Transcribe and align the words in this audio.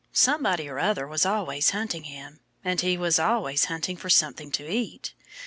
Somebody 0.13 0.67
or 0.67 0.79
other 0.79 1.05
was 1.05 1.27
always 1.27 1.69
hunting 1.69 2.05
him. 2.05 2.39
And 2.65 2.81
he 2.81 2.97
was 2.97 3.19
always 3.19 3.65
hunting 3.65 3.97
for 3.97 4.09
something 4.09 4.49
to 4.53 4.67
eat. 4.67 5.13